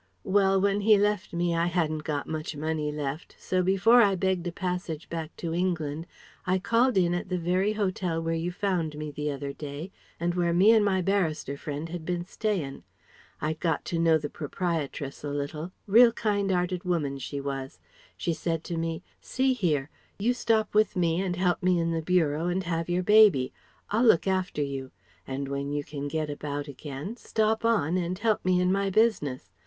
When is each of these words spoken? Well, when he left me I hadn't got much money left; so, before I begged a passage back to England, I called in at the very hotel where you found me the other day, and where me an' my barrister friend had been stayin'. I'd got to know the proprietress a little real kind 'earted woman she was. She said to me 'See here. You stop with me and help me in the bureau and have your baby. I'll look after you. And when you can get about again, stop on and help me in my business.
Well, 0.23 0.59
when 0.59 0.81
he 0.81 0.97
left 0.97 1.31
me 1.31 1.53
I 1.55 1.67
hadn't 1.67 2.03
got 2.03 2.25
much 2.27 2.55
money 2.55 2.91
left; 2.91 3.35
so, 3.37 3.61
before 3.61 4.01
I 4.01 4.15
begged 4.15 4.47
a 4.47 4.51
passage 4.51 5.07
back 5.11 5.35
to 5.35 5.53
England, 5.53 6.07
I 6.47 6.57
called 6.57 6.97
in 6.97 7.13
at 7.13 7.29
the 7.29 7.37
very 7.37 7.73
hotel 7.73 8.19
where 8.19 8.33
you 8.33 8.51
found 8.51 8.97
me 8.97 9.11
the 9.11 9.29
other 9.29 9.53
day, 9.53 9.91
and 10.19 10.33
where 10.33 10.55
me 10.55 10.71
an' 10.71 10.83
my 10.83 11.03
barrister 11.03 11.55
friend 11.55 11.89
had 11.89 12.03
been 12.03 12.25
stayin'. 12.25 12.81
I'd 13.41 13.59
got 13.59 13.85
to 13.85 13.99
know 13.99 14.17
the 14.17 14.27
proprietress 14.27 15.23
a 15.23 15.29
little 15.29 15.71
real 15.85 16.11
kind 16.11 16.49
'earted 16.51 16.83
woman 16.83 17.19
she 17.19 17.39
was. 17.39 17.77
She 18.17 18.33
said 18.33 18.63
to 18.63 18.77
me 18.77 19.03
'See 19.21 19.53
here. 19.53 19.91
You 20.17 20.33
stop 20.33 20.73
with 20.73 20.95
me 20.95 21.21
and 21.21 21.35
help 21.35 21.61
me 21.61 21.77
in 21.79 21.91
the 21.91 22.01
bureau 22.01 22.47
and 22.47 22.63
have 22.63 22.89
your 22.89 23.03
baby. 23.03 23.53
I'll 23.91 24.05
look 24.05 24.25
after 24.25 24.63
you. 24.63 24.89
And 25.27 25.47
when 25.47 25.71
you 25.71 25.83
can 25.83 26.07
get 26.07 26.27
about 26.31 26.67
again, 26.67 27.17
stop 27.17 27.63
on 27.63 27.97
and 27.97 28.17
help 28.17 28.43
me 28.43 28.59
in 28.59 28.71
my 28.71 28.89
business. 28.89 29.51